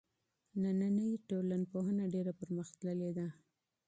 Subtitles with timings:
[0.61, 3.27] نننۍ ټولنپوهنه ډېره پرمختللې ده.